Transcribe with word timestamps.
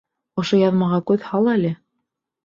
Ошо 0.43 0.59
яҙмаға 0.61 0.97
күҙ 1.11 1.27
һал 1.33 1.51
әле. 1.53 1.73